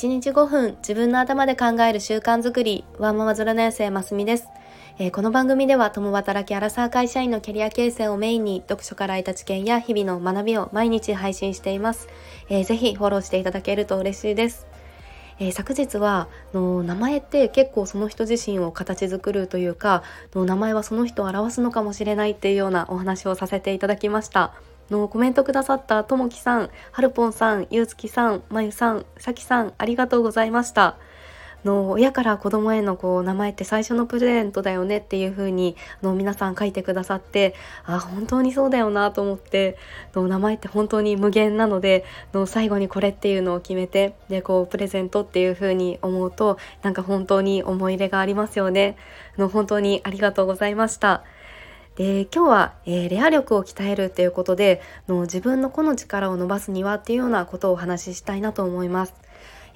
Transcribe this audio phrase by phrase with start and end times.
[0.00, 2.86] 1日5分自分の頭で考える習慣づくり。
[2.98, 4.48] ワンママ0年生ますみです、
[4.98, 12.08] えー、この番組では共働きアラサー会社員のキャリア形成をメインに読書から得た知見や日々の学びを毎日配信しています、
[12.48, 14.66] えー、ぜひフォローしていただけると嬉しいです。
[15.38, 20.02] えー、昨日はの名前って結構その人自身を形作るというか
[20.34, 24.54] の名前はその人を表すのかもしれないっていうようなお話をさせていただきました。
[24.90, 30.96] のコメントくださったともきさん、はるぽんさん、ゆうつきさん、まゆさん、さきさん、ありがとうございました。
[31.64, 37.54] の親から子供へのこう名前って最初のプレゼントだよねっていう風にあの皆さん書いてくださって
[37.84, 39.76] あ本当にそうだよなと思って
[40.14, 48.96] の名前って本当に無限なのでの最後にこれっていうのを決めてでこうプレゼントっていう風に思うとなんか本当に思い入れがありますよね
[49.36, 51.24] の本当にありがとうございました。
[51.96, 59.14] で今日は、えー、レア力を鍛えるということでの自分の個の力を伸ばすにはっていうようなことをお話ししたいなと思います。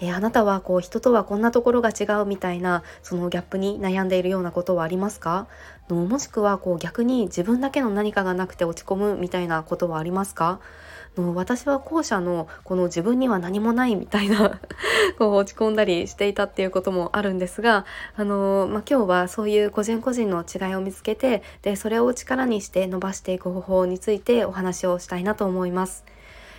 [0.00, 5.46] えー、あなたはこう人とはこんなところが違うみたいなそのギャップに悩んでいるようなことはありますか？
[5.88, 10.60] のもしくはこう逆に自分だけの何かがなくて落ち込むみたいなことはありますか？
[11.20, 14.60] の私は後者のこの自分には何もないみたいな
[15.18, 17.84] こう落ち込んだりしていたっていうこともあるんですが
[18.16, 26.04] あの、まあ、今日はそういう個人個人の違いを見つけてでそれを力にして伸ばしていく方法についてお話をしたいなと思います。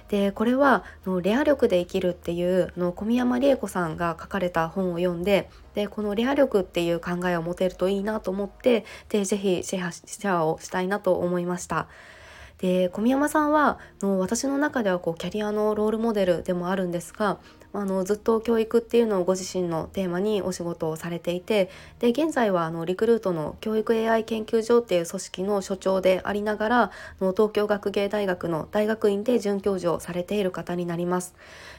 [0.09, 11.88] でこれはのレア力で生きるっていうの小宮山理恵子さんが書かれた本を読んででこのレア力っていう考えを持てるといいなと思ってでぜひシェアをしたいなと思いました。
[12.58, 17.39] で小宮山さんはの私の中ではこうキャリアのロールモデルでもあるんですが
[17.80, 31.36] あのずっと教育っていうのをご自身のテーマにお仕事をされていてで現在はあのリクルートの教育 AI 研究所っていう組織の所長でありながらの東京学芸大学の大学院で准教授をされている方になります。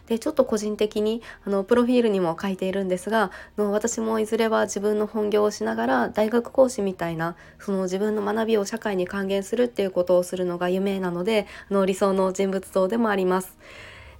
[0.07, 13.57] でちょっと個人的にあのプロフィールにも書いているんですがの私もいずれは自分の本業をしながら大学講師みたいなその自分の学びを社会に還元するっていうことをするのが夢なのであの理想の人物像でもあります。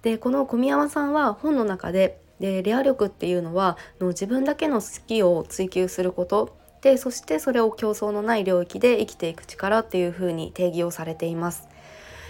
[0.07, 11.67] でこの小宮山さんは本の中ででレア力っていうのはの自分だけの好きを追求することでそしてそれを競争のない領域で生きていく力っていうふうに定義をされています。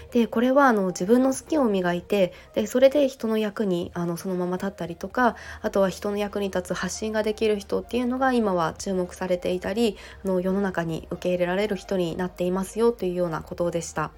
[0.09, 14.09] でこれはあの自分の好きを磨いてでそれで人の役にあのそのまま立ったりとかあとは人の役に立つ発信ができる人っていうのが今は注目されていたりあの世の中に受け入れられる人になっていますよというようなことでした。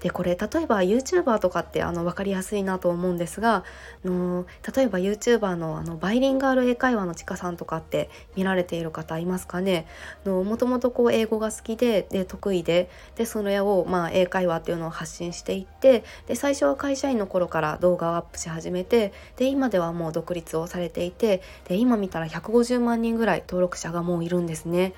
[0.00, 3.64] でこれ例えば YouTuber とかってあの分かりやすいなと思うんですが
[4.04, 4.46] あの
[4.76, 9.86] 例えば YouTuber のあのバイリンガル英会話のちかさんとかって見られている方いますかね？
[10.24, 24.92] もともと英語が好きでで得意ででそれをまあ英会話っていうのを発信していってで最初は会社員の頃から動画をアップし始めてで今ではもう独立をされていてで今見たら150万人ぐらい登録者がもういるんですね。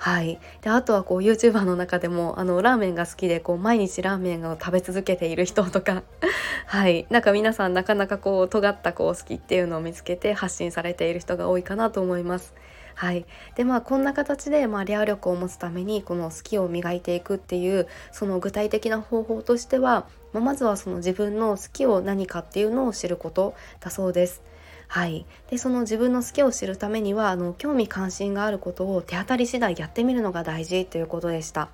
[0.00, 6.04] はい、であとはこう YouTuber の中でもあのラーメンが好きでこう毎日ラーメンを食べ続けている人とか
[6.66, 12.54] はいなんか皆さんなかなかこう尖ったこう好きっていうのを見つけて発信されている人が多いかなと思います。
[12.94, 24.42] はい、でまあこんな形で、まあ、レア力を持つためにこの好きを磨いていくっていうその具体的な方法としては、まあ、まずはその自分の好きを何かっていうのを知ることだそうです。
[24.88, 31.68] はい、でその自分の好きを知るためにはあの興味関心があることを手当たり次第やってみるのが大事ということでした。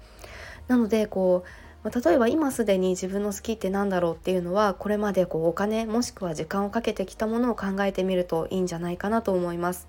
[0.66, 9.86] なのでこう例えば今すでに自分の好きって何だろうっていうのはこれまでこうお金もしくは時間をかけてきたものを考えてみるといいんじゃないかなと思います。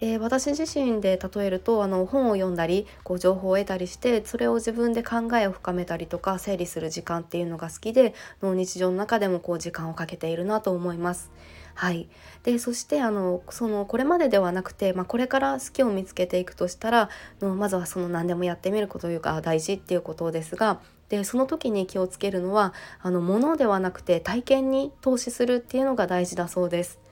[0.00, 8.12] で私自身で例えるとあの本を読んだりこう情報を得たりしてそれを自分で考えを深めたりとか整理する時間っていうのが好きで
[8.42, 11.30] の日常の中でもこう時間をかけているなと思います。
[11.74, 12.08] はい、
[12.44, 22.72] でそしてあのそのこれまでではなくて、まあ、これから好きを見つけていくとしたらのまずはその何でもやってみることというか大事っていうことですがでその時に気をつけるのは
[23.02, 27.03] あの物ではなくて体験に投資するっていうのが大事だそうです。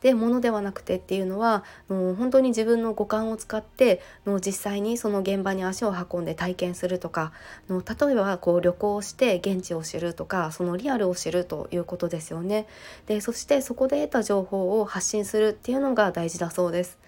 [0.00, 7.32] で物ではなくてっていうのはの本当に自分の五感を使っての実際にその現場に足を運んで体験するとか
[7.68, 12.66] の例えばこう旅行して現地を知るとかそのリアルを知るということですよね。
[13.06, 16.98] でそしてそこで得た情報を発信するっていうのが大事だそうです。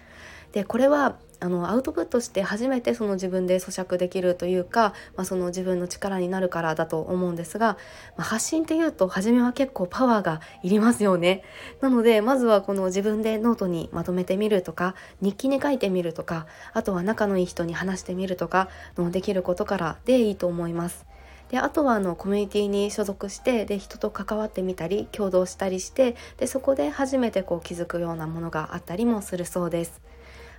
[0.51, 7.77] でこれはあのアウトプットして初めてその自分で咀嚼できるというか、まあ、その自分の力になるからだと思うんですが、
[8.15, 11.43] まあ、発信っていうと初めは結構パワーがいりますよね。
[11.81, 21.05] なのでまずはこの自分でノートにまとめてみるとか日記に書いてみるとかあとは仲のいい人に話してみるとかのできることからでいいと思います。
[21.49, 30.12] であとはあのコミュニティに所属してで人と関わってみたり共同したりしてでそこで初めてこう気づくようなものがあったりもするそうです。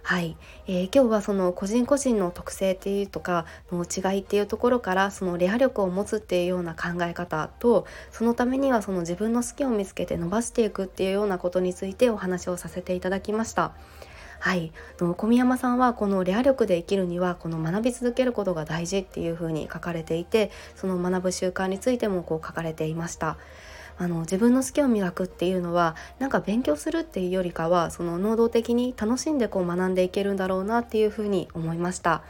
[0.06, 0.37] はい、
[0.67, 13.73] えー、今日はその個人個人の特性っていうとかの違いっていうところからそのレア力を持つっていうような考え方とそのためにはその自分の好きを見つけて伸ばしていくっていうようなことについてお話をさせていただきました。
[14.41, 23.39] はい、の小宮山さんはこのレア力で生きるにはこの学び続けることが大事っていうふうに書かれていてその学ぶ習慣についてもこう書かれていました。
[23.96, 32.23] あの自分の好きを磨くっていうのはなんか勉強するっていうよりかはその能動的に楽しんでこう学んでいけるんだろうなっていうふうに思いました。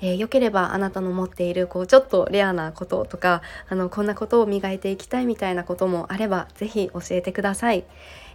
[0.00, 7.84] えー、よければあなたの持っているこうちょっとレアなこととかあのこんなことを磨いていきたいみたいなこともあれば是非教えてください。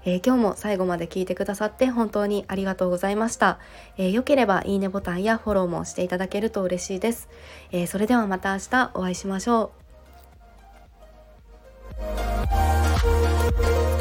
[0.06, 3.60] えー、今日も最後まで聞いてくださって本当にありがとうございました。
[3.98, 7.28] えー、よければいいねボタンやフォローもしていただけると嬉しいです。
[7.72, 9.89] えー、それではまた明日お会いしましょう。
[13.52, 13.99] Thank you.